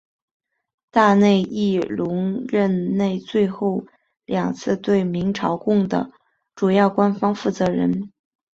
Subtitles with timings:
[0.89, 3.85] 大内义隆任内最后
[4.25, 6.09] 两次对明朝贡的
[6.55, 8.11] 主要官方负责人。